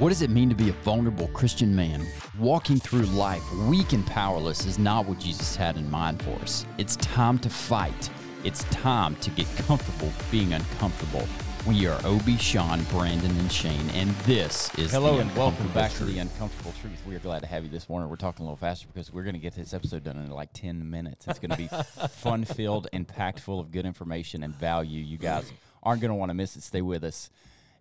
What 0.00 0.08
does 0.08 0.22
it 0.22 0.30
mean 0.30 0.48
to 0.48 0.54
be 0.54 0.70
a 0.70 0.72
vulnerable 0.72 1.28
Christian 1.34 1.76
man? 1.76 2.06
Walking 2.38 2.78
through 2.78 3.02
life 3.02 3.42
weak 3.68 3.92
and 3.92 4.06
powerless 4.06 4.64
is 4.64 4.78
not 4.78 5.04
what 5.04 5.18
Jesus 5.18 5.54
had 5.54 5.76
in 5.76 5.90
mind 5.90 6.22
for 6.22 6.30
us. 6.36 6.64
It's 6.78 6.96
time 6.96 7.38
to 7.40 7.50
fight. 7.50 8.08
It's 8.42 8.64
time 8.70 9.14
to 9.16 9.28
get 9.28 9.46
comfortable 9.58 10.10
being 10.30 10.54
uncomfortable. 10.54 11.28
We 11.66 11.86
are 11.86 12.00
Obi, 12.06 12.38
Sean, 12.38 12.82
Brandon, 12.84 13.30
and 13.30 13.52
Shane, 13.52 13.90
and 13.90 14.08
this 14.24 14.74
is 14.78 14.90
Hello 14.90 15.18
and 15.18 15.30
welcome 15.36 15.68
back 15.72 15.92
to 15.96 16.06
the 16.06 16.18
Uncomfortable 16.18 16.72
Truth. 16.80 17.02
We 17.06 17.14
are 17.14 17.18
glad 17.18 17.40
to 17.40 17.46
have 17.48 17.64
you 17.64 17.70
this 17.70 17.86
morning. 17.90 18.08
We're 18.08 18.16
talking 18.16 18.46
a 18.46 18.48
little 18.48 18.56
faster 18.56 18.86
because 18.90 19.12
we're 19.12 19.24
going 19.24 19.34
to 19.34 19.38
get 19.38 19.54
this 19.54 19.74
episode 19.74 20.02
done 20.02 20.16
in 20.16 20.30
like 20.30 20.54
10 20.54 20.88
minutes. 20.88 21.26
It's 21.28 21.38
going 21.38 21.50
to 21.50 21.58
be 21.58 21.68
fun 22.08 22.46
filled 22.46 22.88
and 22.94 23.06
packed 23.06 23.40
full 23.40 23.60
of 23.60 23.70
good 23.70 23.84
information 23.84 24.44
and 24.44 24.54
value. 24.54 25.04
You 25.04 25.18
guys 25.18 25.52
aren't 25.82 26.00
going 26.00 26.08
to 26.08 26.14
want 26.14 26.30
to 26.30 26.34
miss 26.34 26.56
it. 26.56 26.62
Stay 26.62 26.80
with 26.80 27.04
us, 27.04 27.28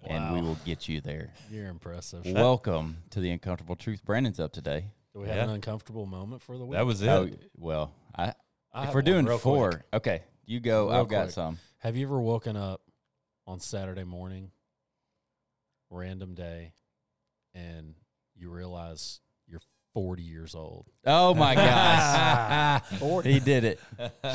and 0.04 0.34
we 0.34 0.42
Wow. 0.42 0.48
will 0.48 0.56
get 0.66 0.88
you 0.88 1.02
there. 1.02 1.32
You're 1.52 1.68
impressive. 1.68 2.26
Welcome 2.26 2.98
to 3.12 3.20
the 3.20 3.32
Uncomfortable 3.32 3.76
Truth. 3.76 4.04
Brandon's 4.06 4.40
up 4.40 4.52
today. 4.54 4.92
Do 5.14 5.22
we 5.22 5.28
have 5.28 5.38
Yeah. 5.38 5.44
an 5.46 5.50
uncomfortable 5.50 6.06
moment 6.06 6.42
for 6.42 6.58
the 6.58 6.66
week? 6.66 6.74
That 6.78 6.86
was 6.86 7.04
oh, 7.04 7.24
it. 7.24 7.40
Oh, 7.44 7.48
well, 7.58 7.94
I, 8.16 8.34
I 8.72 8.82
if 8.82 8.86
have 8.86 8.94
we're 8.96 9.00
one 9.00 9.06
doing 9.06 9.26
real 9.26 9.38
four, 9.38 9.70
quick. 9.72 9.84
okay, 9.94 10.24
you 10.46 10.60
go. 10.60 10.90
Real 10.90 11.00
I've 11.02 11.08
got 11.08 11.24
quick. 11.24 11.32
some. 11.32 11.60
Have 11.80 11.96
you 11.98 12.06
ever 12.06 12.20
woken 12.20 12.56
up 12.56 12.82
on 13.48 13.60
Saturday 13.60 14.04
morning, 14.04 14.52
random 15.90 16.36
day, 16.36 16.74
and 17.54 17.96
you 18.36 18.50
realize 18.50 19.22
you're 19.48 19.62
40 19.94 20.22
years 20.24 20.56
old? 20.56 20.86
Oh 21.06 21.34
my 21.34 21.56
gosh, 21.56 22.82
40. 23.00 23.32
he 23.34 23.40
did 23.40 23.64
it. 23.64 23.80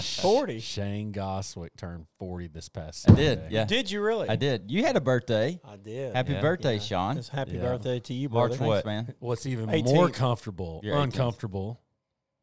40. 0.02 0.60
Shane 0.60 1.12
Goswick 1.12 1.70
turned 1.76 2.06
40 2.18 2.48
this 2.48 2.68
past 2.68 3.08
I 3.08 3.12
Saturday. 3.14 3.42
did. 3.42 3.52
Yeah, 3.52 3.64
Did 3.64 3.90
you 3.90 4.02
really? 4.02 4.28
I 4.28 4.36
did. 4.36 4.70
You 4.70 4.84
had 4.84 4.96
a 4.96 5.00
birthday. 5.00 5.60
I 5.64 5.76
did. 5.76 6.14
Happy 6.14 6.32
Yeah. 6.32 6.40
birthday, 6.40 6.74
Yeah. 6.74 6.80
Sean. 6.80 7.18
It's 7.18 7.28
happy 7.28 7.52
Yeah. 7.52 7.62
birthday 7.62 8.00
to 8.00 8.14
you, 8.14 8.28
March 8.28 8.50
brother. 8.50 8.64
what? 8.66 8.84
Thanks, 8.84 9.06
man. 9.08 9.14
What's 9.20 9.46
even 9.46 9.70
18th. 9.70 9.94
more 9.94 10.10
comfortable, 10.10 10.80
You're 10.82 10.96
18th. 10.96 11.04
uncomfortable, 11.04 11.80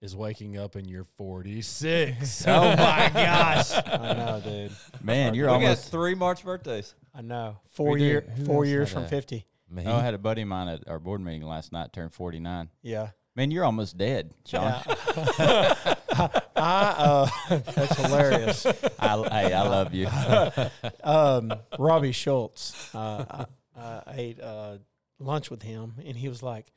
is 0.02 0.16
waking 0.16 0.58
up 0.58 0.75
and 0.75 0.90
you're 0.90 1.03
46. 1.03 2.46
Oh 2.48 2.62
my 2.70 3.12
gosh, 3.14 3.72
I 3.86 4.14
know, 4.14 4.42
dude. 4.44 4.72
man, 5.03 5.34
you're 5.36 5.48
we 5.48 5.52
got 5.59 5.62
almost. 5.64 5.92
three 5.92 6.16
March 6.16 6.44
birthdays. 6.44 6.96
I 7.14 7.22
know. 7.22 7.58
Four 7.72 7.98
do. 7.98 8.03
year, 8.06 8.22
Who 8.38 8.46
four 8.46 8.64
else 8.64 8.68
years 8.70 8.88
had 8.90 8.94
from 8.94 9.03
a- 9.03 9.08
fifty. 9.09 9.46
Me. 9.72 9.83
Oh, 9.86 9.95
I 9.95 10.02
had 10.02 10.14
a 10.14 10.17
buddy 10.17 10.41
of 10.41 10.47
mine 10.50 10.67
at 10.67 10.88
our 10.88 11.00
board 11.00 11.22
meeting 11.22 11.44
last 11.44 11.72
night 11.72 11.94
Turned 11.94 12.14
49. 12.14 12.69
Yeah. 12.81 13.09
Man, 13.36 13.50
you're 13.52 13.64
almost 13.64 13.97
dead, 13.97 14.33
Sean. 14.45 14.63
Yeah. 14.86 15.95
I 16.55 17.30
uh, 17.47 17.59
that's 17.61 17.95
hilarious. 17.97 18.66
I, 18.66 19.17
hey, 19.31 19.53
I 19.53 19.61
love 19.67 19.94
you. 19.94 20.08
Um, 21.03 21.53
Robbie 21.80 22.11
Schultz. 22.11 22.94
Uh, 22.94 23.45
I, 23.75 23.81
I 23.81 24.13
ate 24.16 24.41
uh, 24.41 24.78
lunch 25.19 25.50
with 25.50 25.63
him, 25.63 25.94
and 26.06 26.17
he 26.17 26.28
was 26.30 26.44
like, 26.44 26.67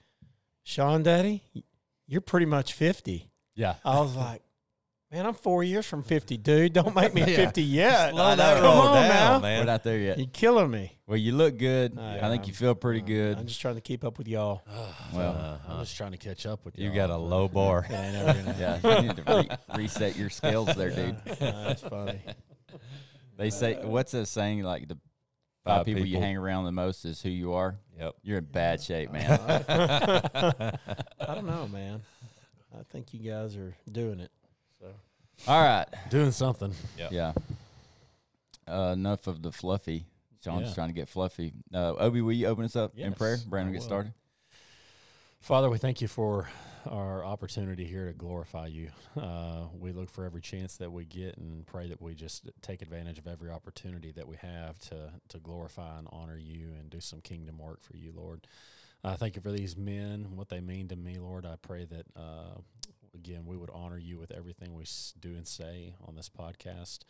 "Sean, 0.62 1.02
Daddy, 1.02 1.42
you're 2.06 2.20
pretty 2.20 2.46
much 2.46 2.72
50. 2.72 3.28
yeah. 3.56 3.74
I 3.84 3.98
was 4.00 4.14
like, 4.14 4.42
"Man, 5.14 5.26
I'm 5.26 5.34
four 5.34 5.62
years 5.62 5.86
from 5.86 6.02
fifty, 6.02 6.36
dude. 6.36 6.72
Don't 6.72 6.94
make 6.94 7.14
me 7.14 7.20
Yeah. 7.26 7.36
fifty 7.36 7.62
yet. 7.62 8.10
Slow 8.10 8.34
that 8.34 8.54
Come 8.56 8.64
roll 8.64 8.80
on 8.88 8.94
down, 9.08 9.42
now. 9.42 9.58
We're 9.58 9.64
not 9.64 9.84
there 9.84 9.98
yet. 9.98 10.18
You're 10.18 10.26
killing 10.32 10.70
me. 10.70 10.98
Well, 11.06 11.16
you 11.18 11.32
look 11.32 11.56
good. 11.56 11.96
I 11.98 12.18
I 12.18 12.28
think 12.30 12.48
you 12.48 12.52
feel 12.54 12.74
pretty 12.74 13.00
Uh, 13.02 13.06
good. 13.06 13.38
I'm 13.38 13.46
just 13.46 13.60
trying 13.60 13.76
to 13.76 13.80
keep 13.80 14.02
up 14.04 14.18
with 14.18 14.26
y'all. 14.26 14.62
Well, 15.14 15.32
I'm 15.68 15.70
Uh-huh. 15.72 15.80
just 15.84 15.96
trying 15.96 16.12
to 16.12 16.18
catch 16.18 16.46
up 16.46 16.64
with 16.64 16.76
you. 16.78 16.88
You 16.88 16.94
got 16.94 17.10
a 17.10 17.16
low 17.16 17.46
bar. 17.58 17.86
It 17.88 17.92
ain't 17.92 18.16
ever 18.16 18.42
gonna 18.42 18.56
yeah, 18.82 19.00
you 19.02 19.08
need 19.08 19.16
to 19.16 19.22
re- 19.72 19.76
reset 19.78 20.16
your 20.16 20.30
scales 20.30 20.74
there, 20.74 20.90
dude. 20.90 21.16
Yeah, 21.40 21.64
that's 21.68 21.82
funny. 21.82 22.20
They 23.36 23.50
say, 23.50 23.74
what's 23.84 24.12
that 24.12 24.26
saying? 24.26 24.62
Like 24.62 24.88
the 24.88 24.98
Five 25.64 25.78
five 25.78 25.86
people, 25.86 26.00
you 26.02 26.16
people. 26.16 26.22
hang 26.22 26.36
around 26.36 26.64
the 26.66 26.72
most 26.72 27.04
is 27.06 27.22
who 27.22 27.30
you 27.30 27.54
are. 27.54 27.78
Yep. 27.98 28.14
You're 28.22 28.38
in 28.38 28.44
bad 28.44 28.82
shape, 28.82 29.10
man. 29.12 29.40
I 29.68 30.72
don't 31.26 31.46
know, 31.46 31.66
man. 31.68 32.02
I 32.78 32.82
think 32.92 33.14
you 33.14 33.20
guys 33.30 33.56
are 33.56 33.74
doing 33.90 34.20
it. 34.20 34.30
So 34.84 35.50
All 35.50 35.60
right. 35.62 35.86
doing 36.10 36.30
something. 36.32 36.74
Yep. 36.98 37.12
Yeah. 37.12 37.32
Uh, 38.66 38.92
enough 38.92 39.26
of 39.26 39.42
the 39.42 39.52
fluffy. 39.52 40.06
Sean's 40.42 40.68
Yeah. 40.68 40.74
trying 40.74 40.88
to 40.88 40.94
get 40.94 41.08
fluffy. 41.08 41.52
Uh, 41.72 41.94
Obi, 41.94 42.20
will 42.20 42.32
you 42.32 42.46
open 42.46 42.64
us 42.64 42.76
up 42.76 42.92
in 42.98 43.10
Yes, 43.10 43.18
prayer? 43.18 43.36
I 43.40 43.48
Brandon, 43.48 43.72
get 43.72 43.80
will. 43.80 43.86
started. 43.86 44.12
Father, 45.40 45.68
we 45.70 45.78
thank 45.78 46.00
you 46.00 46.08
for 46.08 46.48
our 46.86 47.24
opportunity 47.24 47.84
here 47.84 48.06
to 48.06 48.12
glorify 48.12 48.66
you. 48.66 48.90
Uh, 49.16 49.66
we 49.78 49.92
look 49.92 50.10
for 50.10 50.24
every 50.24 50.40
chance 50.42 50.76
that 50.76 50.90
we 50.92 51.04
get 51.06 51.36
and 51.38 51.66
pray 51.66 51.88
that 51.88 52.00
we 52.00 52.14
just 52.14 52.48
take 52.62 52.82
advantage 52.82 53.18
of 53.18 53.26
every 53.26 53.50
opportunity 53.50 54.10
that 54.12 54.26
we 54.28 54.36
have 54.36 54.78
to, 54.78 55.10
to 55.28 55.38
glorify 55.38 55.98
and 55.98 56.08
honor 56.12 56.36
you 56.38 56.68
and 56.78 56.90
do 56.90 57.00
some 57.00 57.20
kingdom 57.20 57.58
work 57.58 57.82
for 57.82 57.96
you, 57.96 58.12
Lord. 58.14 58.46
I 59.02 59.16
thank 59.16 59.36
you 59.36 59.42
for 59.42 59.52
these 59.52 59.76
men, 59.76 60.24
and 60.26 60.36
what 60.36 60.48
they 60.48 60.60
mean 60.60 60.88
to 60.88 60.96
me, 60.96 61.18
Lord. 61.18 61.44
I 61.44 61.56
pray 61.60 61.84
that, 61.84 62.06
uh, 62.16 62.60
again, 63.14 63.44
we 63.46 63.56
would 63.56 63.70
honor 63.72 63.98
you 63.98 64.18
with 64.18 64.32
everything 64.32 64.74
we 64.74 64.84
do 65.20 65.34
and 65.34 65.46
say 65.46 65.94
on 66.06 66.14
this 66.14 66.28
podcast. 66.28 67.00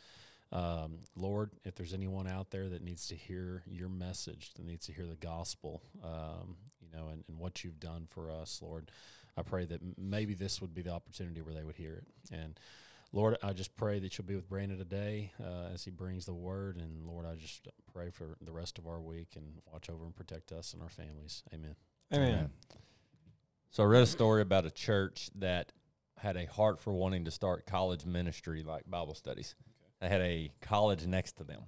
Um, 0.53 1.01
Lord, 1.17 1.51
if 1.65 1.75
there's 1.75 1.95
anyone 1.95 2.29
out 2.29 2.51
there 2.51 2.69
that 2.69 2.83
needs 2.83 3.09
to 3.09 3.17
hear 3.17 3.63
your 3.67 3.89
message, 3.89 4.53
that 4.55 4.65
needs 4.65 4.87
to 4.87 4.93
hear 4.93 5.07
the 5.07 5.17
gospel, 5.17 5.83
um, 6.03 6.57
you 6.81 6.89
know, 6.97 7.09
and, 7.09 7.25
and 7.29 7.39
what 7.39 7.65
you've 7.65 7.81
done 7.81 8.07
for 8.09 8.31
us, 8.31 8.61
Lord, 8.63 8.91
I 9.37 9.43
pray 9.43 9.65
that 9.65 9.83
m- 9.83 9.95
maybe 9.99 10.35
this 10.35 10.61
would 10.61 10.75
be 10.75 10.83
the 10.83 10.93
opportunity 10.93 11.43
where 11.43 11.55
they 11.55 11.65
would 11.65 11.77
hear 11.77 11.95
it. 11.95 12.07
And 12.33 12.59
Lord, 13.13 13.37
I 13.43 13.53
just 13.53 13.77
pray 13.77 13.99
that 14.01 14.17
you'll 14.17 14.27
be 14.27 14.37
with 14.37 14.49
Brandon 14.49 14.79
today 14.79 15.33
uh, 15.41 15.73
as 15.73 15.85
he 15.85 15.91
brings 15.91 16.27
the 16.27 16.35
word. 16.35 16.77
And 16.77 17.05
Lord, 17.07 17.27
I 17.27 17.35
just 17.35 17.67
pray 17.93 18.11
for 18.11 18.37
the 18.41 18.53
rest 18.53 18.79
of 18.79 18.87
our 18.87 19.01
week 19.01 19.35
and 19.37 19.61
watch 19.73 19.89
over 19.91 20.05
and 20.05 20.15
protect 20.15 20.53
us 20.53 20.73
and 20.73 20.83
our 20.83 20.89
families. 20.89 21.43
Amen. 21.53 21.75
Amen. 22.13 22.51
So 23.71 23.83
I 23.83 23.87
read 23.87 24.03
a 24.03 24.07
story 24.07 24.43
about 24.43 24.67
a 24.67 24.71
church 24.71 25.31
that 25.37 25.73
had 26.25 26.37
a 26.37 26.47
heart 26.47 26.81
for 26.81 26.93
wanting 26.93 27.27
to 27.27 27.31
start 27.31 27.67
college 27.67 28.05
ministry, 28.05 28.65
like 28.65 28.91
Bible 28.91 29.15
studies. 29.15 29.55
They 30.01 30.09
had 30.09 30.23
a 30.23 30.51
college 30.61 31.07
next 31.07 31.37
to 31.37 31.45
them, 31.45 31.63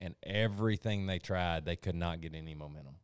and 0.00 0.14
everything 0.22 1.06
they 1.06 1.18
tried, 1.18 1.64
they 1.64 1.76
could 1.76 1.94
not 1.94 2.20
get 2.20 2.34
any 2.34 2.54
momentum. 2.54 2.96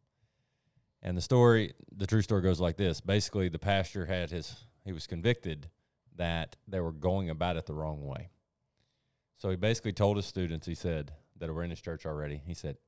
And 1.02 1.16
the 1.16 1.22
story, 1.22 1.72
the 1.96 2.06
true 2.06 2.22
story 2.22 2.42
goes 2.42 2.60
like 2.60 2.76
this: 2.76 3.00
basically, 3.00 3.48
the 3.48 3.58
pastor 3.58 4.04
had 4.04 4.30
his, 4.30 4.66
he 4.84 4.92
was 4.92 5.06
convicted 5.06 5.70
that 6.16 6.56
they 6.66 6.80
were 6.80 6.92
going 6.92 7.30
about 7.30 7.56
it 7.56 7.66
the 7.66 7.74
wrong 7.74 8.04
way. 8.04 8.30
So 9.36 9.50
he 9.50 9.56
basically 9.56 9.92
told 9.92 10.16
his 10.16 10.26
students, 10.26 10.66
he 10.66 10.74
said 10.74 11.12
that 11.38 11.52
were 11.52 11.62
in 11.62 11.70
his 11.70 11.80
church 11.80 12.04
already, 12.04 12.42
he 12.44 12.54
said, 12.54 12.78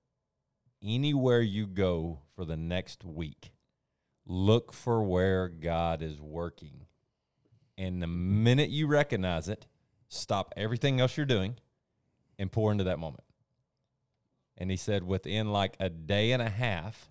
anywhere 0.82 1.40
you 1.40 1.66
go 1.66 2.20
for 2.34 2.44
the 2.44 2.56
next 2.56 3.04
week, 3.04 3.52
look 4.26 4.72
for 4.72 5.02
where 5.02 5.48
God 5.48 6.02
is 6.02 6.20
working. 6.20 6.86
And 7.78 8.03
the 8.03 8.09
minute 8.09 8.71
you 8.71 8.89
recognize 8.89 9.49
it, 9.49 9.66
stop 10.09 10.53
everything 10.56 11.00
else 11.00 11.16
you're 11.16 11.25
doing 11.25 11.55
and 12.39 12.50
pour 12.50 12.72
into 12.72 12.84
that 12.84 12.99
moment. 12.99 13.25
And 14.56 14.71
he 14.71 14.77
said 14.77 15.05
within 15.05 15.53
like 15.53 15.77
a 15.78 15.89
day 15.89 16.33
and 16.33 16.43
a 16.43 16.50
half, 16.50 17.09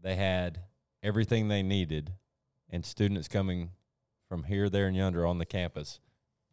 they 0.00 0.14
had 0.14 0.60
everything 1.02 1.48
they 1.48 1.62
needed 1.64 2.12
and 2.70 2.84
students 2.84 3.26
coming 3.26 3.72
from 4.28 4.44
here, 4.44 4.68
there, 4.68 4.86
and 4.86 4.96
yonder 4.96 5.26
on 5.26 5.38
the 5.38 5.46
campus 5.46 5.98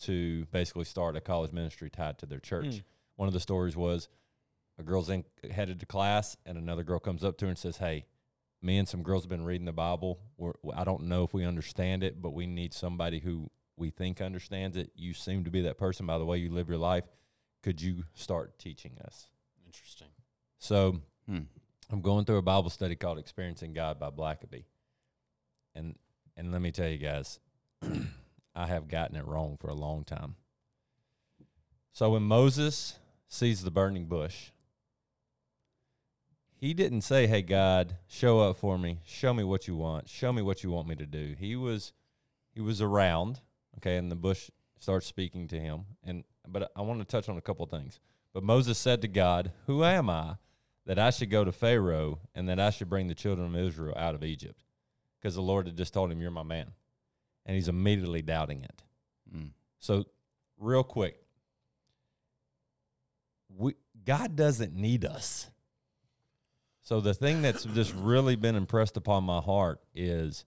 to 0.01 0.45
basically 0.45 0.85
start 0.85 1.15
a 1.15 1.21
college 1.21 1.51
ministry 1.51 1.91
tied 1.91 2.17
to 2.17 2.25
their 2.25 2.39
church. 2.39 2.65
Mm. 2.65 2.83
One 3.17 3.27
of 3.27 3.33
the 3.33 3.39
stories 3.39 3.75
was 3.75 4.09
a 4.79 4.83
girl's 4.83 5.09
in, 5.09 5.25
headed 5.51 5.79
to 5.81 5.85
class, 5.85 6.37
and 6.45 6.57
another 6.57 6.83
girl 6.83 6.99
comes 6.99 7.23
up 7.23 7.37
to 7.37 7.45
her 7.45 7.49
and 7.49 7.57
says, 7.57 7.77
Hey, 7.77 8.05
me 8.65 8.77
and 8.79 8.87
some 8.87 9.03
girls 9.03 9.23
have 9.23 9.29
been 9.29 9.45
reading 9.45 9.65
the 9.65 9.71
Bible. 9.71 10.19
We're, 10.37 10.53
I 10.75 10.83
don't 10.83 11.03
know 11.03 11.23
if 11.23 11.33
we 11.33 11.45
understand 11.45 12.03
it, 12.03 12.21
but 12.21 12.33
we 12.33 12.47
need 12.47 12.73
somebody 12.73 13.19
who 13.19 13.49
we 13.77 13.91
think 13.91 14.21
understands 14.21 14.75
it. 14.75 14.91
You 14.95 15.13
seem 15.13 15.43
to 15.43 15.51
be 15.51 15.61
that 15.61 15.77
person 15.77 16.05
by 16.05 16.17
the 16.17 16.25
way 16.25 16.37
you 16.37 16.49
live 16.49 16.67
your 16.67 16.77
life. 16.77 17.03
Could 17.61 17.81
you 17.81 18.03
start 18.13 18.57
teaching 18.57 18.97
us? 19.05 19.27
Interesting. 19.65 20.07
So 20.57 21.01
Hmm. 21.27 21.39
I'm 21.91 22.01
going 22.01 22.25
through 22.25 22.37
a 22.37 22.43
Bible 22.43 22.69
study 22.69 22.95
called 22.95 23.17
Experiencing 23.17 23.73
God 23.73 23.99
by 23.99 24.09
Blackaby. 24.09 24.65
And 25.73 25.95
and 26.37 26.51
let 26.51 26.61
me 26.61 26.71
tell 26.71 26.87
you 26.87 26.97
guys, 26.97 27.39
I 28.55 28.67
have 28.67 28.87
gotten 28.87 29.15
it 29.15 29.25
wrong 29.25 29.57
for 29.59 29.69
a 29.69 29.73
long 29.75 30.03
time. 30.03 30.35
So 31.93 32.11
when 32.11 32.23
Moses 32.23 32.99
sees 33.27 33.63
the 33.63 33.71
burning 33.71 34.05
bush, 34.05 34.51
he 36.65 36.73
didn't 36.73 37.01
say, 37.01 37.27
"Hey 37.27 37.43
God, 37.43 37.95
show 38.07 38.39
up 38.39 38.57
for 38.57 38.79
me. 38.79 38.99
Show 39.05 39.35
me 39.35 39.43
what 39.43 39.67
you 39.67 39.75
want. 39.75 40.09
Show 40.09 40.33
me 40.33 40.41
what 40.41 40.63
you 40.63 40.71
want 40.71 40.87
me 40.87 40.95
to 40.95 41.05
do." 41.05 41.35
He 41.37 41.55
was 41.55 41.93
he 42.53 42.59
was 42.59 42.81
around, 42.81 43.41
okay, 43.77 43.97
and 43.97 44.11
the 44.11 44.15
bush 44.15 44.49
starts 44.79 45.05
speaking 45.05 45.47
to 45.49 45.59
him. 45.59 45.85
And 46.03 46.23
but 46.47 46.71
I 46.75 46.81
want 46.81 46.99
to 46.99 47.05
touch 47.05 47.29
on 47.29 47.37
a 47.37 47.41
couple 47.41 47.67
things. 47.67 47.99
But 48.33 48.43
Moses 48.43 48.79
said 48.79 49.03
to 49.03 49.07
God, 49.07 49.51
"Who 49.67 49.83
am 49.83 50.09
I 50.09 50.37
that 50.85 50.97
I 50.97 51.11
should 51.11 51.29
go 51.29 51.45
to 51.45 51.51
Pharaoh 51.51 52.19
and 52.33 52.49
that 52.49 52.59
I 52.59 52.71
should 52.71 52.89
bring 52.89 53.07
the 53.07 53.15
children 53.15 53.53
of 53.53 53.61
Israel 53.61 53.95
out 53.95 54.15
of 54.15 54.23
Egypt?" 54.23 54.63
Because 55.19 55.35
the 55.35 55.43
Lord 55.43 55.67
had 55.67 55.77
just 55.77 55.93
told 55.93 56.11
him, 56.11 56.19
"You're 56.19 56.31
my 56.31 56.41
man," 56.41 56.73
and 57.45 57.53
he's 57.53 57.67
immediately 57.67 58.23
doubting 58.23 58.63
it. 58.63 58.83
Mm. 59.31 59.51
So, 59.77 60.05
real 60.57 60.83
quick, 60.83 61.23
we 63.49 63.75
God 64.03 64.35
doesn't 64.35 64.73
need 64.73 65.05
us. 65.05 65.51
So 66.85 67.01
the 67.01 67.15
thing 67.15 67.41
that's 67.41 67.63
just 67.63 67.95
really 67.95 68.35
been 68.35 68.55
impressed 68.55 68.95
upon 68.95 69.23
my 69.23 69.41
heart 69.41 69.81
is 69.95 70.45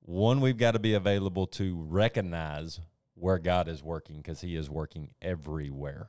one, 0.00 0.40
we've 0.40 0.56
got 0.56 0.70
to 0.70 0.78
be 0.78 0.94
available 0.94 1.46
to 1.48 1.84
recognize 1.86 2.80
where 3.14 3.38
God 3.38 3.68
is 3.68 3.82
working 3.82 4.16
because 4.16 4.40
He 4.40 4.56
is 4.56 4.70
working 4.70 5.10
everywhere. 5.20 6.08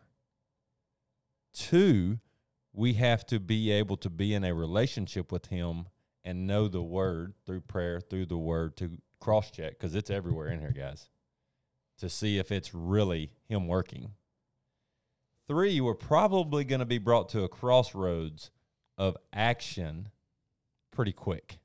Two, 1.54 2.20
we 2.72 2.94
have 2.94 3.26
to 3.26 3.42
be 3.42 3.72
able 3.72 3.98
to 3.98 4.10
be 4.10 4.34
in 4.34 4.46
a 4.46 4.54
relationship 4.54 5.34
with 5.34 5.48
Him 5.48 5.88
and 6.24 6.48
know 6.48 6.70
the 6.70 6.82
Word 6.82 7.34
through 7.46 7.62
prayer, 7.62 8.00
through 8.00 8.28
the 8.28 8.38
Word 8.38 8.78
to 8.78 9.00
cross 9.20 9.52
check 9.52 9.72
because 9.72 9.96
it's 9.96 10.10
everywhere 10.10 10.48
in 10.48 10.62
here, 10.62 10.74
guys, 10.74 11.10
to 11.98 12.08
see 12.08 12.38
if 12.38 12.54
it's 12.54 12.74
really 12.74 13.32
Him 13.50 13.68
working. 13.68 14.12
Three, 15.50 15.82
we're 15.82 15.94
probably 15.94 16.64
going 16.64 16.80
to 16.80 16.86
be 16.86 17.00
brought 17.00 17.28
to 17.30 17.44
a 17.44 17.50
crossroads 17.50 18.50
of 18.98 19.18
action 19.34 20.10
pretty 20.92 21.12
quick. 21.12 21.60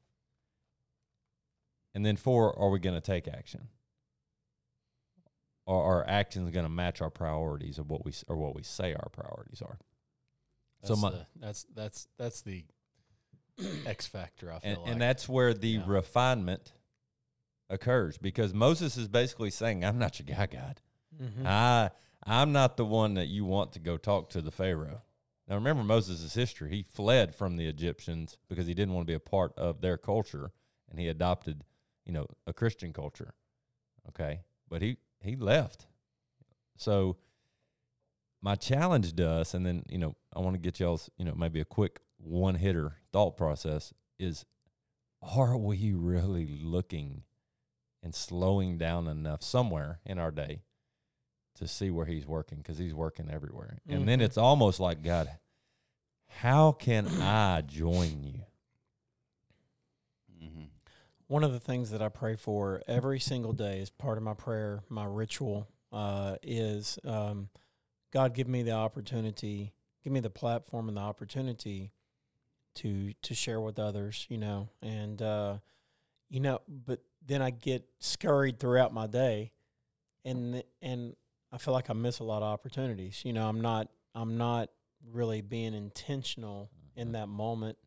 And 1.95 2.05
then 2.07 2.17
four, 2.17 2.57
are 2.59 2.71
we 2.71 2.79
going 2.79 2.95
to 2.95 3.01
take 3.01 3.27
action? 3.29 3.69
Are 5.67 5.83
our 5.83 6.09
actions 6.09 6.51
going 6.51 6.65
to 6.65 6.71
match 6.71 7.01
our 7.01 7.11
priorities 7.11 7.79
of 7.79 7.89
what 7.91 8.05
we 8.05 8.13
or 8.29 8.37
what 8.37 8.55
we 8.57 8.63
say 8.63 8.93
our 8.95 9.09
priorities 9.13 9.63
are? 9.63 9.79
So 10.85 10.95
That's 10.95 11.03
my- 11.03 11.11
the, 11.11 11.27
that's 11.37 11.67
that's 11.75 12.09
that's 12.19 12.43
the 12.43 12.65
X 13.87 14.07
factor. 14.07 14.53
I 14.53 14.59
feel 14.59 14.71
And, 14.73 14.79
like. 14.83 14.91
and 14.93 15.01
that's 15.01 15.29
where 15.29 15.53
the 15.55 15.69
Yeah. 15.69 15.85
refinement 15.87 16.73
occurs 17.69 18.19
because 18.19 18.53
Moses 18.55 18.97
is 18.97 19.07
basically 19.07 19.51
saying, 19.51 19.85
"I'm 19.85 19.99
not 19.99 20.19
your 20.19 20.35
guy, 20.35 20.47
God. 20.47 20.81
Mhm. 21.21 21.45
I 21.47 21.91
I'm 22.25 22.53
not 22.53 22.77
the 22.77 22.85
one 22.85 23.15
that 23.15 23.27
you 23.29 23.45
want 23.45 23.73
to 23.73 23.79
go 23.79 23.97
talk 23.97 24.31
to 24.31 24.41
the 24.43 24.51
Pharaoh." 24.51 25.03
Now 25.51 25.57
remember 25.57 25.83
Moses' 25.83 26.33
history. 26.33 26.71
He 26.71 26.85
fled 26.85 27.35
from 27.35 27.57
the 27.57 27.67
Egyptians 27.67 28.39
because 28.49 28.69
he 28.69 28.75
didn't 28.75 28.95
want 28.95 29.05
to 29.09 29.11
be 29.11 29.17
a 29.17 29.21
part 29.21 29.53
of 29.59 29.81
their 29.81 29.99
culture 29.99 30.53
and 30.89 31.01
he 31.01 31.09
adopted, 31.09 31.65
you 32.07 32.13
know, 32.13 32.29
a 32.47 32.53
Christian 32.53 32.93
culture. 32.93 33.35
Okay? 34.09 34.43
But 34.69 34.81
he 34.81 34.99
he 35.21 35.35
left. 35.35 35.87
So 36.77 37.17
my 38.41 38.55
challenge 38.55 39.15
to 39.17 39.29
us 39.29 39.53
and 39.53 39.67
then, 39.67 39.83
you 39.89 39.99
know, 39.99 40.15
I 40.35 40.39
want 40.39 40.55
to 40.55 40.61
get 40.61 40.79
y'all's, 40.79 41.11
you 41.19 41.25
know, 41.25 41.35
maybe 41.35 41.61
a 41.61 41.65
quick 41.65 42.01
one 42.17 42.55
hitter 42.55 42.99
thought 43.13 43.37
process 43.37 43.93
is 44.21 44.45
are 45.21 45.57
we 45.57 45.93
really 45.93 46.47
looking 46.47 47.25
and 48.05 48.15
slowing 48.15 48.79
down 48.79 49.09
enough 49.09 49.43
somewhere 49.43 49.99
in 50.07 50.19
our 50.21 50.31
day 50.31 50.63
to 51.61 51.69
see 51.69 51.91
where 51.91 52.07
he's 52.07 52.27
working 52.27 52.59
because 52.59 52.77
he's 52.79 52.95
working 52.95 53.31
everywhere. 53.31 53.79
And 53.87 54.09
then 54.09 54.19
Mhm. 54.19 54.25
it's 54.25 54.37
almost 54.37 54.81
like, 54.81 55.03
God, 55.03 55.39
how 56.27 56.73
can 56.73 57.07
I 57.21 57.61
join 57.63 58.23
you? 58.25 58.43
Mm-hmm. 60.43 60.65
One 61.29 61.45
of 61.45 61.53
the 61.53 61.61
things 61.61 61.91
that 61.91 62.03
I 62.03 62.09
pray 62.09 62.37
for 62.37 62.83
every 62.87 63.21
single 63.21 63.53
day 63.53 63.81
is 63.81 63.91
part 63.91 64.19
of 64.19 64.25
my 64.25 64.35
prayer, 64.35 64.83
my 64.89 65.05
ritual, 65.05 65.69
uh, 65.93 66.37
is 66.43 66.99
um, 67.05 67.51
God 68.11 68.35
give 68.35 68.49
me 68.49 68.63
the 68.63 68.73
opportunity, 68.73 69.73
give 70.03 70.13
me 70.13 70.21
the 70.21 70.31
platform 70.31 70.89
and 70.89 70.97
the 70.97 71.03
opportunity 71.03 71.93
to 72.77 73.13
to 73.23 73.35
share 73.35 73.61
with 73.61 73.79
others, 73.79 74.27
you 74.29 74.39
know, 74.39 74.69
and 74.81 75.21
uh, 75.21 75.59
you 76.29 76.41
know, 76.41 76.61
but 76.69 77.03
then 77.25 77.43
I 77.43 77.51
get 77.51 77.89
scurried 77.99 78.59
throughout 78.59 78.93
my 78.95 79.07
day, 79.07 79.53
and 80.25 80.63
and 80.81 81.17
I 81.53 81.59
feel 81.59 81.75
like 81.75 81.91
I 81.91 81.95
miss 81.95 82.19
a 82.21 82.25
lot 82.25 82.43
of 82.43 82.49
opportunities. 82.49 83.23
You 83.25 83.33
know, 83.33 83.49
I'm 83.49 83.61
not 83.61 83.89
I'm 84.15 84.37
not 84.39 84.71
really 85.13 85.41
being 85.41 85.75
intentional 85.75 86.71
in 86.97 87.13
that 87.13 87.29
moment, 87.29 87.79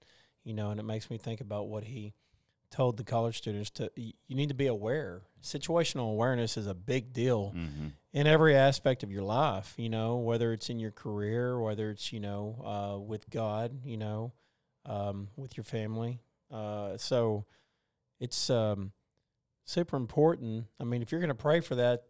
you 0.43 0.53
know, 0.53 0.71
and 0.71 0.79
it 0.79 0.83
makes 0.83 1.09
me 1.09 1.17
think 1.17 1.41
about 1.41 1.67
what 1.67 1.83
he 1.83 2.13
told 2.71 2.97
the 2.97 3.03
college 3.03 3.37
students 3.37 3.69
to 3.69 3.91
you 3.95 4.13
need 4.29 4.49
to 4.49 4.55
be 4.55 4.65
aware. 4.67 5.21
Situational 5.43 6.11
awareness 6.11 6.57
is 6.57 6.65
a 6.67 6.73
big 6.73 7.13
deal 7.13 7.53
Mm-hmm. 7.55 7.87
in 8.13 8.25
every 8.27 8.55
aspect 8.55 9.03
of 9.03 9.11
your 9.11 9.21
life, 9.23 9.73
you 9.77 9.89
know, 9.89 10.17
whether 10.17 10.53
it's 10.53 10.69
in 10.69 10.79
your 10.79 10.91
career, 10.91 11.59
whether 11.59 11.89
it's, 11.91 12.11
you 12.11 12.19
know, 12.19 12.61
uh, 12.65 12.99
with 12.99 13.29
God, 13.29 13.79
you 13.85 13.97
know, 13.97 14.33
um, 14.85 15.27
with 15.35 15.55
your 15.55 15.63
family. 15.65 16.19
Uh, 16.51 16.97
so 16.97 17.45
it's 18.19 18.49
um, 18.49 18.91
super 19.65 19.95
important. 19.97 20.65
I 20.79 20.83
mean, 20.83 21.01
if 21.01 21.11
you're 21.11 21.21
going 21.21 21.27
to 21.29 21.35
pray 21.35 21.59
for 21.59 21.75
that, 21.75 22.03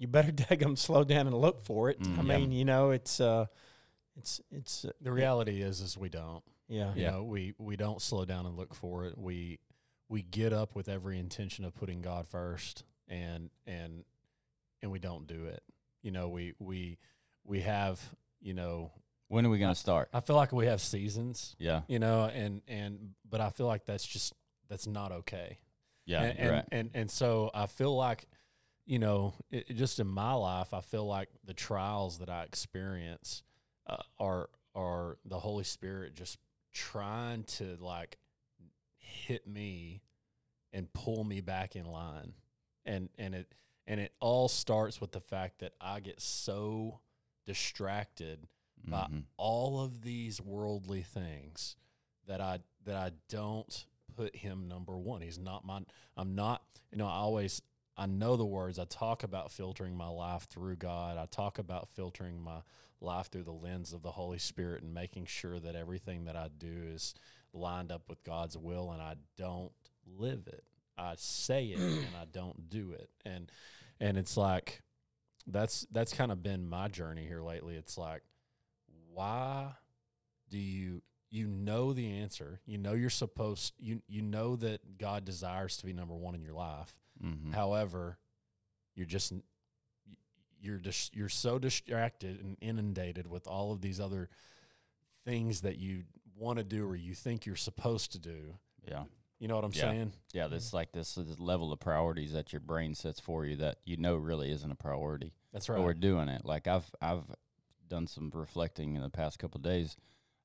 you 0.00 0.08
better 0.08 0.32
take 0.48 0.58
them 0.58 0.74
slow 0.74 1.04
down 1.04 1.28
and 1.28 1.36
look 1.36 1.60
for 1.62 1.90
it. 1.90 1.98
I 2.00 2.04
Mm, 2.04 2.16
yeah. 2.16 2.22
mean, 2.38 2.50
you 2.52 2.64
know, 2.64 2.90
it's, 2.90 3.20
uh, 3.20 3.46
it's, 4.16 4.40
it's, 4.50 4.84
uh, 4.84 4.90
the 5.00 5.12
reality 5.12 5.62
is, 5.62 5.80
is 5.80 5.96
we 5.96 6.08
don't. 6.08 6.42
yeah. 6.68 6.92
You 6.94 7.02
Yeah. 7.02 7.10
know, 7.12 7.22
we 7.24 7.54
we 7.58 7.76
don't 7.76 8.02
slow 8.02 8.24
down 8.24 8.46
and 8.46 8.56
look 8.56 8.74
for 8.74 9.04
it. 9.04 9.16
We 9.16 9.60
we 10.08 10.22
get 10.22 10.52
up 10.52 10.74
with 10.74 10.88
every 10.88 11.18
intention 11.20 11.64
of 11.64 11.74
putting 11.74 12.00
God 12.02 12.26
first, 12.26 12.82
and 13.06 13.50
and 13.66 14.04
and 14.82 14.90
we 14.90 14.98
don't 14.98 15.26
do 15.28 15.44
it. 15.46 15.62
You 16.02 16.10
know, 16.10 16.28
we 16.28 16.54
we 16.58 16.98
we 17.44 17.60
have. 17.60 18.00
You 18.42 18.54
know, 18.54 18.90
When 19.28 19.44
are 19.44 19.50
we 19.50 19.58
going 19.58 19.74
to 19.74 19.78
start? 19.78 20.08
I 20.14 20.20
feel 20.20 20.34
like 20.36 20.50
we 20.50 20.64
have 20.66 20.80
seasons. 20.80 21.54
Yeah. 21.58 21.82
You 21.88 21.98
know, 21.98 22.24
and 22.24 22.62
and 22.66 23.14
but 23.28 23.40
I 23.42 23.50
feel 23.50 23.66
like 23.66 23.84
that's 23.84 24.06
just 24.06 24.32
that's 24.68 24.86
not 24.86 25.12
okay. 25.12 25.58
Yeah. 26.06 26.22
and 26.22 26.38
you're 26.38 26.46
and, 26.48 26.56
right. 26.56 26.68
and 26.72 26.90
and 26.94 27.10
so 27.10 27.50
I 27.54 27.66
feel 27.66 27.94
like, 27.94 28.26
you 28.86 28.98
know, 28.98 29.34
it, 29.50 29.66
it 29.70 29.74
just 29.74 30.00
in 30.00 30.06
my 30.06 30.32
life, 30.32 30.72
I 30.74 30.80
feel 30.80 31.06
like 31.06 31.28
the 31.44 31.54
trials 31.54 32.18
that 32.18 32.28
I 32.28 32.42
experience 32.44 33.42
uh, 33.86 33.96
are 34.18 34.50
are 34.74 35.18
the 35.24 35.38
Holy 35.38 35.64
Spirit 35.64 36.14
just 36.14 36.38
trying 36.72 37.42
to 37.44 37.76
like 37.80 38.18
hit 38.98 39.46
me 39.46 40.02
and 40.72 40.92
pull 40.92 41.24
me 41.24 41.40
back 41.40 41.74
in 41.76 41.84
line, 41.84 42.34
and 42.84 43.08
and 43.18 43.34
it 43.34 43.52
and 43.86 44.00
it 44.00 44.12
all 44.20 44.48
starts 44.48 45.00
with 45.00 45.12
the 45.12 45.20
fact 45.20 45.58
that 45.60 45.72
I 45.80 46.00
get 46.00 46.20
so 46.20 47.00
distracted 47.46 48.46
by 48.84 49.06
Mhm. 49.10 49.24
all 49.36 49.80
of 49.80 50.02
these 50.02 50.40
worldly 50.40 51.02
things 51.02 51.76
that 52.26 52.40
I 52.40 52.60
that 52.84 52.96
I 52.96 53.10
don't 53.28 53.86
put 54.16 54.36
him 54.36 54.68
number 54.68 54.96
one. 54.96 55.20
He's 55.20 55.38
not 55.38 55.64
my 55.64 55.82
I'm 56.16 56.34
not 56.34 56.62
you 56.92 56.98
know, 56.98 57.06
I 57.06 57.16
always 57.16 57.60
I 58.00 58.06
know 58.06 58.36
the 58.36 58.46
words. 58.46 58.78
I 58.78 58.86
talk 58.86 59.24
about 59.24 59.52
filtering 59.52 59.94
my 59.94 60.08
life 60.08 60.44
through 60.44 60.76
God. 60.76 61.18
I 61.18 61.26
talk 61.26 61.58
about 61.58 61.90
filtering 61.94 62.40
my 62.40 62.62
life 62.98 63.26
through 63.26 63.42
the 63.42 63.52
lens 63.52 63.92
of 63.92 64.00
the 64.00 64.12
Holy 64.12 64.38
Spirit 64.38 64.82
and 64.82 64.94
making 64.94 65.26
sure 65.26 65.60
that 65.60 65.74
everything 65.74 66.24
that 66.24 66.34
I 66.34 66.48
do 66.56 66.84
is 66.94 67.12
lined 67.52 67.92
up 67.92 68.08
with 68.08 68.24
God's 68.24 68.56
will 68.56 68.90
and 68.90 69.02
I 69.02 69.16
don't 69.36 69.72
live 70.18 70.46
it. 70.46 70.64
I 70.96 71.12
say 71.18 71.66
it 71.66 71.78
and 71.78 72.16
I 72.18 72.24
don't 72.32 72.70
do 72.70 72.92
it. 72.92 73.10
And 73.26 73.52
and 74.00 74.16
it's 74.16 74.34
like 74.34 74.80
that's 75.46 75.86
that's 75.92 76.14
kind 76.14 76.32
of 76.32 76.42
been 76.42 76.66
my 76.66 76.88
journey 76.88 77.26
here 77.26 77.42
lately. 77.42 77.76
It's 77.76 77.98
like 77.98 78.22
why 79.12 79.74
do 80.48 80.56
you 80.56 81.02
you 81.30 81.46
know 81.46 81.92
the 81.92 82.10
answer 82.18 82.60
you 82.66 82.76
know 82.76 82.92
you're 82.92 83.08
supposed 83.08 83.72
you 83.78 84.02
you 84.08 84.20
know 84.20 84.56
that 84.56 84.98
god 84.98 85.24
desires 85.24 85.76
to 85.76 85.86
be 85.86 85.92
number 85.92 86.14
one 86.14 86.34
in 86.34 86.42
your 86.42 86.54
life 86.54 86.99
Mhm. 87.22 87.52
however 87.52 88.18
you're 88.94 89.06
just 89.06 89.32
you're 90.60 90.78
just 90.78 91.14
you're 91.16 91.28
so 91.28 91.58
distracted 91.58 92.40
and 92.40 92.56
inundated 92.60 93.26
with 93.26 93.46
all 93.46 93.72
of 93.72 93.80
these 93.80 93.98
other 94.00 94.28
things 95.24 95.62
that 95.62 95.78
you 95.78 96.04
want 96.36 96.58
to 96.58 96.64
do 96.64 96.86
or 96.86 96.96
you 96.96 97.14
think 97.14 97.46
you're 97.46 97.56
supposed 97.56 98.12
to 98.12 98.18
do 98.18 98.58
Yeah. 98.86 99.04
you 99.38 99.48
know 99.48 99.54
what 99.56 99.64
i'm 99.64 99.72
Yeah. 99.74 99.80
saying 99.80 100.12
Yeah. 100.32 100.46
This 100.48 100.72
like 100.72 100.92
this, 100.92 101.14
this 101.14 101.38
level 101.38 101.72
of 101.72 101.80
priorities 101.80 102.32
that 102.32 102.52
your 102.52 102.60
brain 102.60 102.94
sets 102.94 103.20
for 103.20 103.44
you 103.44 103.56
that 103.56 103.78
you 103.84 103.96
know 103.96 104.16
really 104.16 104.50
isn't 104.50 104.70
a 104.70 104.74
priority. 104.76 105.32
that's 105.52 105.66
but 105.66 105.80
we're 105.82 105.94
doing 105.94 106.28
it. 106.28 106.44
Like 106.44 106.66
I've 106.66 106.90
I've 107.00 107.24
done 107.88 108.06
some 108.06 108.30
reflecting 108.32 108.94
in 108.94 109.02
the 109.02 109.10
past 109.10 109.38
couple 109.38 109.58
of 109.58 109.62
days. 109.64 109.96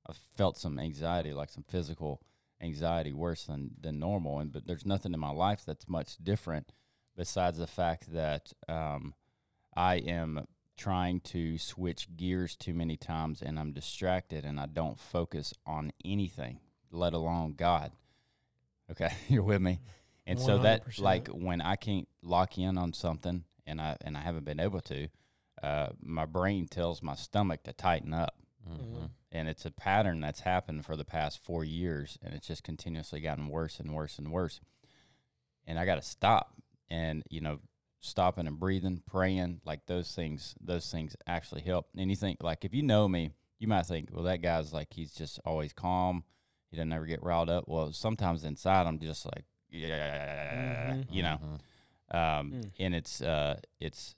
I've 0.08 0.18
felt 0.18 0.58
some 0.58 0.80
anxiety, 0.80 1.32
like 1.34 1.50
some 1.52 1.64
physical 1.64 2.22
anxiety, 2.62 3.14
worse 3.14 3.46
than 3.46 3.72
than 3.80 4.00
normal. 4.00 4.40
And 4.40 4.52
but 4.52 4.68
there's 4.68 4.86
nothing 4.86 5.14
in 5.14 5.20
my 5.20 5.32
life 5.32 5.64
that's 5.66 5.88
much 5.88 6.18
different, 6.22 6.74
besides 7.16 7.58
the 7.58 7.68
fact 7.68 8.14
that 8.14 8.54
um, 8.68 9.14
I 9.76 9.96
am 9.96 10.48
trying 10.78 11.22
to 11.22 11.58
switch 11.58 12.16
gears 12.16 12.56
too 12.56 12.74
many 12.74 12.98
times, 12.98 13.42
and 13.42 13.58
I'm 13.60 13.72
distracted, 13.72 14.46
and 14.46 14.60
I 14.60 14.66
don't 14.66 15.00
focus 15.00 15.54
on 15.66 15.92
anything, 16.04 16.60
let 16.92 17.14
alone 17.14 17.54
God. 17.56 17.92
Okay, 18.92 19.12
you're 19.28 19.44
with 19.44 19.62
me. 19.62 19.80
And 20.28 20.40
so 20.40 20.58
that 20.60 21.00
like 21.00 21.28
when 21.28 21.62
I 21.62 21.76
can't 21.76 22.08
lock 22.24 22.58
in 22.58 22.78
on 22.78 22.94
something 22.94 23.44
and 23.68 23.80
I 23.80 23.96
and 24.02 24.18
I 24.18 24.22
haven't 24.22 24.46
been 24.46 24.60
able 24.60 24.82
to, 24.82 25.08
uh, 25.62 25.90
my 26.02 26.26
brain 26.26 26.68
tells 26.68 27.04
my 27.04 27.16
stomach 27.16 27.64
to 27.64 27.74
tighten 27.74 28.14
up. 28.14 28.36
Mhm. 28.68 29.10
And 29.32 29.48
it's 29.48 29.66
a 29.66 29.72
pattern 29.72 30.20
that's 30.22 30.42
happened 30.42 30.86
for 30.86 30.96
the 30.96 31.06
past 31.06 31.44
four 31.44 31.64
years 31.64 32.18
and 32.22 32.34
it's 32.34 32.48
just 32.48 32.64
continuously 32.64 33.20
gotten 33.22 33.48
worse 33.50 33.80
and 33.80 33.94
worse 33.94 34.18
and 34.18 34.32
worse. 34.32 34.60
And 35.66 35.78
I 35.80 35.86
gotta 35.86 36.02
stop 36.02 36.56
and, 36.90 37.24
you 37.30 37.42
know, 37.42 37.60
stopping 38.00 38.46
and 38.48 38.60
breathing, 38.60 39.02
praying, 39.06 39.62
like 39.66 39.86
those 39.88 40.14
things 40.14 40.56
those 40.62 40.90
things 40.92 41.16
actually 41.28 41.62
help. 41.62 41.88
And 41.98 42.10
you 42.10 42.16
think 42.16 42.42
like 42.44 42.64
if 42.66 42.74
you 42.74 42.84
know 42.84 43.08
me, 43.08 43.32
you 43.60 43.68
might 43.68 43.86
think, 43.86 44.10
well 44.12 44.24
that 44.24 44.42
guy's 44.42 44.74
like 44.74 44.94
he's 44.94 45.12
just 45.14 45.40
always 45.46 45.74
calm. 45.74 46.24
he 46.72 46.78
doesn't 46.78 46.92
ever 46.94 47.06
get 47.06 47.24
riled 47.24 47.50
up. 47.50 47.68
Well, 47.68 47.94
sometimes 47.94 48.44
inside 48.44 48.86
I'm 48.88 49.00
just 49.00 49.26
like, 49.26 49.46
yeah, 49.70 50.94
Mhm. 50.96 51.06
you 51.14 51.24
know, 51.24 51.40
Mhm. 52.12 52.16
um, 52.16 52.52
Mm. 52.52 52.72
and 52.80 52.96
it's 52.96 53.22
uh, 53.22 53.60
it's 53.80 54.16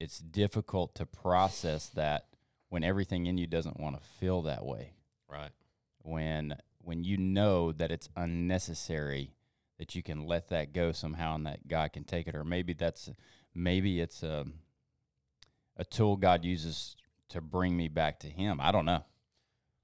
it's 0.00 0.18
difficult 0.18 0.94
to 0.96 1.06
process 1.06 1.88
that 1.90 2.26
when 2.70 2.82
everything 2.82 3.26
in 3.26 3.36
you 3.36 3.46
doesn't 3.46 3.78
want 3.78 4.00
to 4.00 4.08
feel 4.18 4.42
that 4.42 4.64
way. 4.64 4.94
Right. 5.28 5.50
When 6.02 6.56
when 6.78 7.04
you 7.04 7.18
know 7.18 7.72
that 7.72 7.90
it's 7.90 8.08
unnecessary, 8.16 9.34
that 9.78 9.94
you 9.94 10.02
can 10.02 10.26
let 10.26 10.48
that 10.48 10.72
go 10.72 10.92
somehow, 10.92 11.34
and 11.34 11.46
that 11.46 11.68
God 11.68 11.92
can 11.92 12.04
take 12.04 12.26
it, 12.26 12.34
or 12.34 12.44
maybe 12.44 12.72
that's 12.72 13.10
maybe 13.54 14.00
it's 14.00 14.22
a 14.22 14.46
a 15.76 15.84
tool 15.84 16.16
God 16.16 16.44
uses 16.44 16.96
to 17.28 17.40
bring 17.40 17.76
me 17.76 17.88
back 17.88 18.20
to 18.20 18.28
Him. 18.28 18.60
I 18.60 18.72
don't 18.72 18.86
know. 18.86 19.04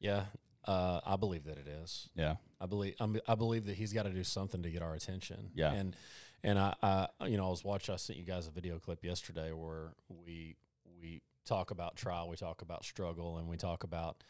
Yeah. 0.00 0.24
Uh, 0.64 1.00
I 1.06 1.16
believe 1.16 1.44
that 1.44 1.58
it 1.58 1.68
is. 1.68 2.08
Yeah, 2.16 2.36
I 2.60 2.66
believe 2.66 2.94
I'm, 2.98 3.18
I 3.28 3.36
believe 3.36 3.66
that 3.66 3.76
he's 3.76 3.92
got 3.92 4.02
to 4.02 4.10
do 4.10 4.24
something 4.24 4.62
to 4.62 4.70
get 4.70 4.82
our 4.82 4.94
attention. 4.94 5.50
Yeah. 5.54 5.72
And 5.72 5.94
and 6.42 6.58
I, 6.58 6.74
I 6.82 7.26
you 7.26 7.36
know 7.36 7.46
I 7.46 7.50
was 7.50 7.62
watching. 7.62 7.92
I 7.92 7.96
sent 7.98 8.18
you 8.18 8.24
guys 8.24 8.48
a 8.48 8.50
video 8.50 8.78
clip 8.80 9.04
yesterday 9.04 9.52
where 9.52 9.92
we 10.08 10.56
we 11.00 11.22
talk 11.46 11.70
about 11.70 11.96
trial, 11.96 12.28
we 12.28 12.36
talk 12.36 12.60
about 12.62 12.84
struggle, 12.84 13.38
and 13.38 13.48
we 13.48 13.56
talk 13.56 13.84
about 13.84 14.22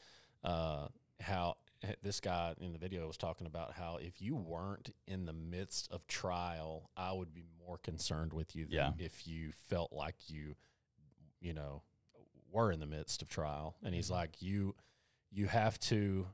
uh, 0.45 0.87
how 1.21 1.57
this 2.03 2.21
guy 2.21 2.55
in 2.61 2.73
the 2.73 2.79
video 2.79 3.07
was 3.07 3.17
talking 3.17 3.47
about 3.47 3.73
how 3.73 3.97
if 4.01 4.21
you 4.21 4.37
weren't 4.37 4.95
in 5.07 5.27
the 5.27 5.33
midst 5.33 5.91
of 5.91 6.07
trial, 6.07 6.91
I 6.97 7.13
would 7.13 7.35
be 7.35 7.45
more 7.67 7.79
concerned 7.79 8.33
with 8.33 8.55
you 8.55 8.65
than 8.67 8.73
Yeah. 8.75 8.91
if 8.99 9.27
you 9.27 9.51
felt 9.69 9.93
like 9.93 10.15
you 10.29 10.55
you 11.41 11.53
know 11.53 11.83
were 12.51 12.71
in 12.73 12.81
the 12.81 12.87
midst 12.87 13.23
of 13.23 13.29
trial. 13.29 13.77
And 13.85 13.95
he's 13.95 14.11
like 14.11 14.41
you 14.41 14.75
you 15.31 15.47
have 15.47 15.79
to 15.81 16.29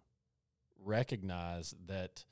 recognize 0.85 1.75
that 1.87 2.25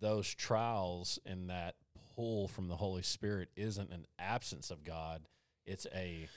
those 0.00 0.32
trials 0.34 1.18
and 1.24 1.48
that 1.50 1.76
pull 2.14 2.48
from 2.48 2.68
the 2.68 2.76
Holy 2.76 3.02
Spirit 3.02 3.48
isn't 3.56 3.90
an 3.92 4.06
absence 4.18 4.70
of 4.70 4.84
God. 4.84 5.28
It's 5.64 5.86
a 5.94 6.28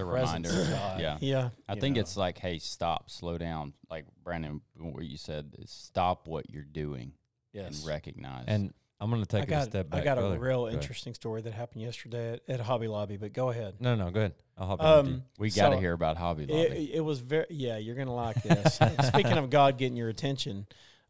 a 0.00 0.04
reminder. 0.04 0.50
Yeah. 0.98 1.18
Yeah. 1.20 1.48
I 1.68 1.74
you 1.74 1.80
think 1.80 1.96
know. 1.96 2.00
it's 2.00 2.16
like, 2.16 2.38
hey, 2.38 2.58
stop, 2.58 3.10
slow 3.10 3.38
down. 3.38 3.72
Like 3.90 4.04
Brandon, 4.22 4.60
what 4.78 5.04
you 5.04 5.16
said, 5.16 5.54
is 5.58 5.70
stop 5.70 6.26
what 6.26 6.50
you're 6.50 6.62
doing 6.62 7.12
Yes. 7.52 7.78
and 7.80 7.88
recognize. 7.88 8.44
And 8.48 8.72
I'm 9.00 9.10
going 9.10 9.22
to 9.22 9.28
take 9.28 9.42
I 9.42 9.46
got, 9.46 9.62
a 9.62 9.70
step 9.70 9.90
back. 9.90 10.00
I 10.00 10.04
got 10.04 10.18
a 10.18 10.22
Go 10.22 10.26
ahead. 10.28 10.40
real 10.40 10.60
Go 10.60 10.66
ahead. 10.68 10.80
interesting 10.80 11.14
story 11.14 11.42
that 11.42 11.52
happened 11.52 11.82
yesterday 11.82 12.34
at, 12.34 12.40
at 12.48 12.60
Hobby 12.60 12.88
Lobby, 12.88 13.16
but 13.16 13.32
go 13.32 13.50
ahead. 13.50 13.74
No, 13.80 13.94
no, 13.94 14.10
go 14.10 14.20
ahead. 14.20 14.32
I'll 14.58 14.66
hop 14.66 14.80
in 14.80 14.86
you. 14.86 15.12
Um, 15.16 15.22
we 15.38 15.50
got 15.50 15.70
to 15.70 15.76
so 15.76 15.80
hear 15.80 15.92
about 15.92 16.16
Hobby 16.16 16.44
it, 16.44 16.50
Lobby. 16.50 16.94
it 16.94 17.00
was 17.04 17.20
very, 17.20 17.46
yeah, 17.50 17.76
you're 17.76 17.94
going 17.94 18.06
to 18.08 18.12
like 18.12 18.42
this. 18.42 18.78
Speaking 19.08 19.36
of 19.38 19.50
God 19.50 19.76
getting 19.78 19.96
your 19.96 20.08
attention, 20.08 20.66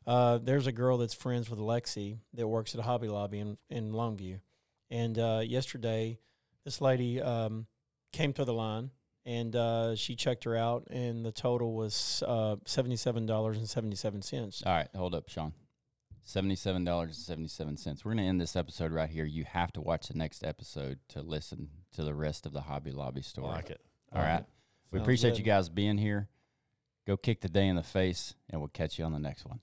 uh, 0.07 0.39
there's 0.39 0.67
a 0.67 0.73
girl 0.73 0.99
that's 0.99 1.15
friends 1.15 1.49
with 1.51 1.59
Lexi 1.59 2.19
that 2.35 2.47
works 2.47 2.75
at 2.75 2.81
Hobby 2.81 3.09
Lobby 3.09 3.39
in, 3.39 3.57
in 3.71 3.93
Longview. 3.93 4.41
And 4.91 5.19
uh, 5.19 5.43
yesterday, 5.45 6.19
this 6.65 6.81
lady 6.81 7.21
um, 7.21 7.67
came 8.17 8.33
to 8.35 8.45
the 8.45 8.55
line 8.55 8.91
and 9.25 9.57
uh, 9.57 9.97
she 9.97 10.15
checked 10.15 10.45
her 10.45 10.57
out, 10.57 10.87
and 10.89 11.25
the 11.25 11.33
total 11.33 11.75
was 11.75 12.23
uh, 12.27 12.57
$77.77. 12.65 14.67
All 14.67 14.73
right, 14.73 14.89
hold 14.95 15.15
up, 15.15 15.29
Sean. 15.29 15.53
Seventy-seven 16.23 16.85
dollars 16.85 17.17
and 17.17 17.27
seventy-seven 17.27 17.77
cents. 17.77 18.05
We're 18.05 18.13
gonna 18.13 18.23
end 18.27 18.41
this 18.41 18.57
episode 18.57 18.91
right 18.91 19.09
here. 19.09 19.25
You 19.25 19.45
have 19.45 19.73
to 19.75 19.81
watch 19.81 20.09
the 20.09 20.19
next 20.19 20.43
episode 20.43 20.99
to 21.11 21.23
listen 21.23 21.69
to 21.93 22.03
the 22.03 22.15
rest 22.15 22.47
of 22.47 22.53
the 22.53 22.63
Hobby 22.63 22.91
Lobby 22.91 23.21
I 23.21 23.23
story. 23.23 23.49
like 23.49 23.71
it. 23.71 23.81
All 24.13 24.23
right. 24.23 24.45
We 24.91 24.99
Sounds 24.99 25.05
appreciate 25.05 25.31
good. 25.31 25.39
you 25.39 25.45
guys 25.45 25.69
being 25.69 25.99
here. 25.99 26.29
Go 27.07 27.17
kick 27.17 27.43
the 27.43 27.49
day 27.49 27.69
in 27.69 27.77
the 27.77 27.85
face, 27.85 28.35
and 28.51 28.61
we'll 28.61 28.69
catch 28.69 28.99
you 28.99 29.05
on 29.05 29.13
the 29.13 29.21
next 29.21 29.47
one. 29.47 29.61